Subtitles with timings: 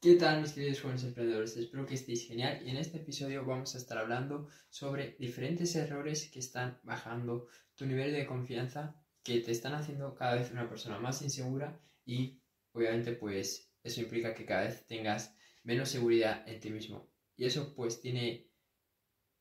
[0.00, 1.56] ¿Qué tal mis queridos jóvenes emprendedores?
[1.56, 6.30] Espero que estéis genial y en este episodio vamos a estar hablando sobre diferentes errores
[6.30, 11.00] que están bajando tu nivel de confianza, que te están haciendo cada vez una persona
[11.00, 12.40] más insegura y
[12.70, 15.34] obviamente pues eso implica que cada vez tengas
[15.64, 17.10] menos seguridad en ti mismo.
[17.36, 18.52] Y eso pues tiene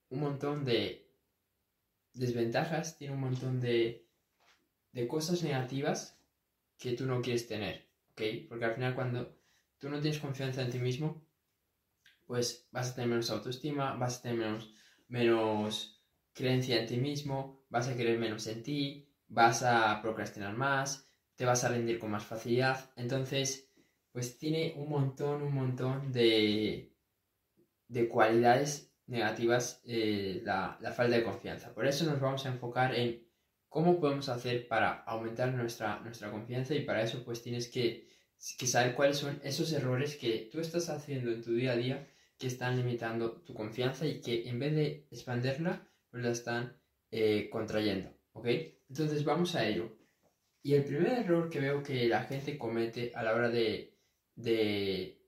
[0.09, 1.07] un montón de
[2.15, 4.07] desventajas, tiene un montón de,
[4.91, 6.19] de cosas negativas
[6.79, 8.21] que tú no quieres tener, ¿ok?
[8.49, 9.36] Porque al final cuando
[9.79, 11.25] tú no tienes confianza en ti mismo,
[12.25, 14.73] pues vas a tener menos autoestima, vas a tener menos,
[15.07, 21.09] menos creencia en ti mismo, vas a querer menos en ti, vas a procrastinar más,
[21.35, 22.91] te vas a rendir con más facilidad.
[22.95, 23.71] Entonces,
[24.11, 26.93] pues tiene un montón, un montón de,
[27.87, 31.73] de cualidades negativas eh, la, la falta de confianza.
[31.73, 33.25] Por eso nos vamos a enfocar en
[33.69, 38.07] cómo podemos hacer para aumentar nuestra, nuestra confianza y para eso pues tienes que
[38.57, 42.07] que saber cuáles son esos errores que tú estás haciendo en tu día a día
[42.37, 46.77] que están limitando tu confianza y que en vez de expandirla, pues la están
[47.11, 48.47] eh, contrayendo, ¿ok?
[48.89, 49.97] Entonces vamos a ello.
[50.61, 53.97] Y el primer error que veo que la gente comete a la hora de,
[54.35, 55.19] de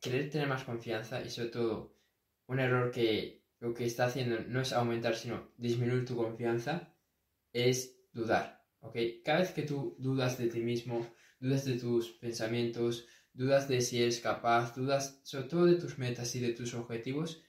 [0.00, 1.96] querer tener más confianza y sobre todo
[2.46, 6.94] un error que lo que está haciendo no es aumentar sino disminuir tu confianza
[7.52, 8.96] es dudar, ¿ok?
[9.24, 11.06] Cada vez que tú dudas de ti mismo,
[11.40, 16.34] dudas de tus pensamientos, dudas de si eres capaz, dudas sobre todo de tus metas
[16.34, 17.42] y de tus objetivos,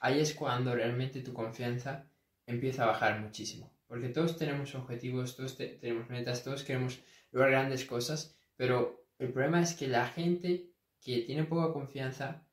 [0.00, 2.10] ahí es cuando realmente tu confianza
[2.46, 3.72] empieza a bajar muchísimo.
[3.86, 9.62] Porque todos tenemos objetivos, todos tenemos metas, todos queremos lograr grandes cosas, pero el problema
[9.62, 12.46] es que la gente que tiene poca confianza,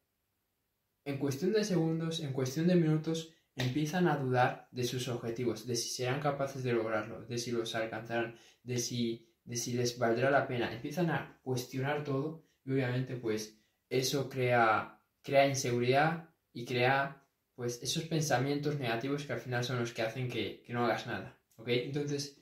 [1.06, 5.76] en cuestión de segundos, en cuestión de minutos, empiezan a dudar de sus objetivos, de
[5.76, 10.30] si serán capaces de lograrlo, de si los alcanzarán, de si de si les valdrá
[10.32, 17.24] la pena, empiezan a cuestionar todo y obviamente pues eso crea, crea inseguridad y crea
[17.56, 21.40] pues esos pensamientos negativos que al final son los que hacen que, no hagas nada,
[21.56, 21.68] ¿ok?
[21.68, 22.42] Entonces,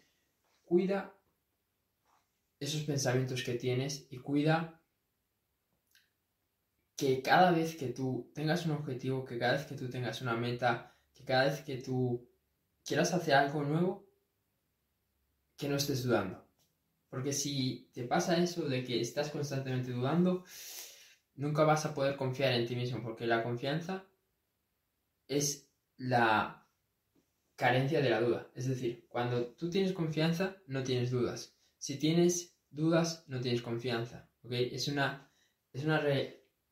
[0.63, 1.13] cuida
[2.59, 4.81] esos pensamientos que tienes y cuida
[6.95, 10.35] que cada vez que tú tengas un objetivo, que cada vez que tú tengas una
[10.35, 12.29] meta, que cada vez que tú
[12.85, 14.07] quieras hacer algo nuevo,
[15.57, 16.50] que no estés dudando.
[17.11, 20.45] Porque si te pasa eso de que estás constantemente dudando,
[21.35, 24.07] nunca vas a poder confiar en ti mismo, porque la confianza
[25.27, 26.65] es la
[27.57, 28.49] carencia de la duda.
[28.55, 31.53] Es decir, cuando tú tienes confianza, no tienes dudas.
[31.77, 34.29] Si tienes dudas, no tienes confianza.
[34.49, 35.29] Es una,
[35.73, 36.01] es una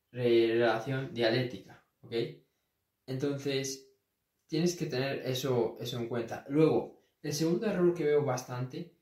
[0.09, 1.83] relación dialéctica.
[3.05, 3.89] Entonces,
[4.47, 6.45] tienes que tener eso, eso en cuenta.
[6.47, 8.98] Luego, el segundo error que veo bastante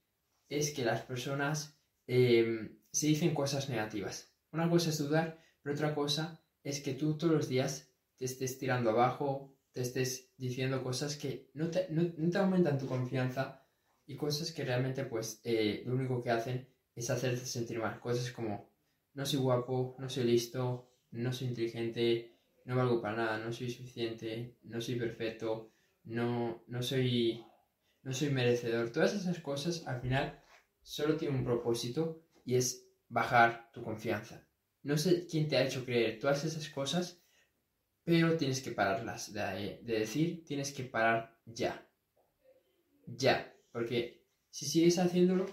[0.50, 1.78] es que las personas
[2.08, 4.34] em, se dicen cosas negativas.
[4.52, 8.58] Una cosa es dudar, pero otra cosa es que tú todos los días te estés
[8.58, 11.88] tirando abajo, te estés diciendo cosas que no te,
[12.38, 13.64] aumentan tu confianza
[14.06, 18.00] y cosas que realmente pues eh, lo único que hacen es hacerte sentir mal.
[18.00, 18.72] Cosas como
[19.14, 23.70] no soy guapo, no soy listo, no soy inteligente, no valgo para nada, no soy
[23.70, 25.72] suficiente, no soy perfecto,
[26.04, 27.46] no, no soy
[28.08, 28.90] no soy merecedor.
[28.90, 30.42] Todas esas cosas al final
[30.82, 34.48] solo tienen un propósito y es bajar tu confianza.
[34.84, 37.22] No sé quién te ha hecho creer todas esas cosas,
[38.06, 39.34] pero tienes que pararlas.
[39.34, 41.86] De, decir, tienes que parar ya.
[43.08, 43.54] Ya.
[43.74, 45.46] Porque si sigues haciéndolo,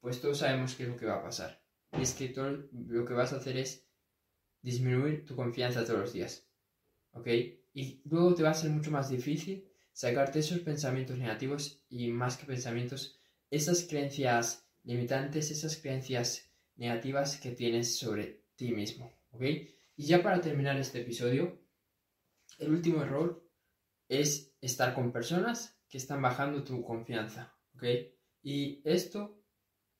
[0.00, 1.62] pues todos sabemos qué es lo que va a pasar.
[1.92, 2.32] Y es que
[2.72, 3.86] lo que vas a hacer es
[4.62, 6.48] disminuir tu confianza todos los días.
[7.12, 7.26] ¿Ok?
[7.74, 9.69] Y luego te va a ser mucho más difícil
[10.00, 17.50] sacarte esos pensamientos negativos y más que pensamientos, esas creencias limitantes, esas creencias negativas que
[17.50, 19.42] tienes sobre ti mismo, ¿ok?
[19.96, 21.60] Y ya para terminar este episodio,
[22.58, 23.46] el último error
[24.08, 27.84] es estar con personas que están bajando tu confianza, ¿ok?
[28.42, 29.44] Y esto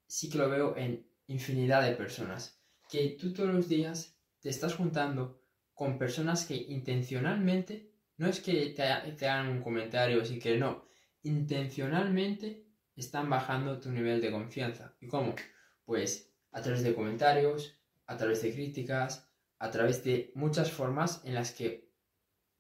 [0.07, 2.59] sí que lo veo en infinidad de personas,
[2.89, 5.45] que tú todos los días te estás juntando
[5.75, 7.90] con personas que intencionalmente
[8.21, 10.85] no es que te, hagan un comentario sin que no,
[11.23, 14.95] intencionalmente están bajando tu nivel de confianza.
[15.01, 15.35] ¿Y cómo?
[15.87, 19.27] Pues a través de comentarios, a través de críticas,
[19.59, 21.91] a través de muchas formas en las que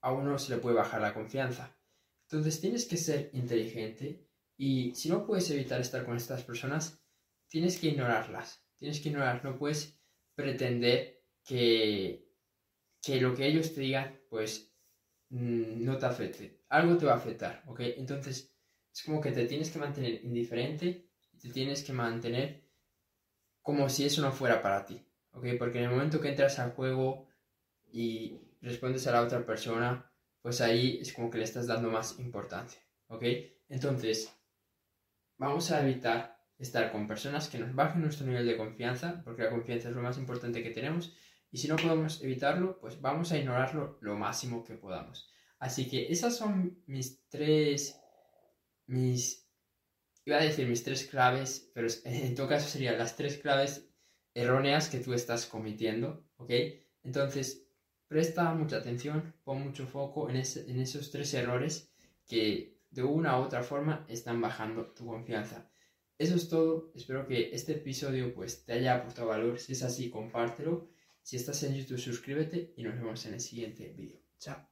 [0.00, 1.76] a uno se le puede bajar la confianza.
[2.22, 7.04] Entonces tienes que ser inteligente y si no puedes evitar estar con estas personas,
[7.48, 8.64] tienes que ignorarlas.
[8.78, 10.00] Tienes que ignorar, no puedes
[10.34, 12.26] pretender que,
[13.02, 14.69] que lo que ellos te digan, pues
[15.30, 16.60] Mm, no te afecte.
[16.68, 17.80] Algo te va a afectar, ¿ok?
[17.96, 18.52] Entonces,
[18.92, 21.10] es como que te tienes que mantener indiferente
[21.40, 22.62] te tienes que mantener
[23.62, 25.46] como si eso no fuera para ti, ¿ok?
[25.58, 27.28] Porque en el momento que entras al juego
[27.90, 30.12] y respondes a la otra persona,
[30.42, 33.24] pues ahí es como que le estás dando más importancia, ¿ok?
[33.68, 34.36] Entonces,
[35.38, 39.50] vamos a evitar estar con personas que nos bajen nuestro nivel de confianza, porque la
[39.50, 41.14] confianza es lo más importante que tenemos,
[41.52, 45.30] y si no podemos evitarlo, pues vamos a ignorarlo lo máximo que podamos.
[45.58, 48.00] Así que esas son mis tres,
[48.86, 49.48] mis,
[50.24, 53.88] iba a decir mis tres claves, pero en todo caso serían las tres claves
[54.34, 56.50] erróneas que tú estás cometiendo, ¿ok?
[57.02, 57.66] Entonces,
[58.06, 61.92] presta mucha atención, pon mucho foco en, en esos tres errores
[62.26, 65.70] que de una u otra forma están bajando tu confianza.
[66.18, 70.10] Eso es todo, espero que este episodio pues te haya aportado valor, si es así
[70.10, 70.88] compártelo,
[71.22, 74.20] si estás en YouTube suscríbete y nos vemos en el siguiente vídeo.
[74.38, 74.69] Chao.